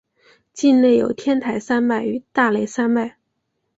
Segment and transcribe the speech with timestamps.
[0.51, 3.19] 境内有天台山脉与大雷山脉。